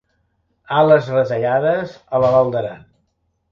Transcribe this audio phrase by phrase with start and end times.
[0.77, 2.83] Ales retallades a la Val d'Aran.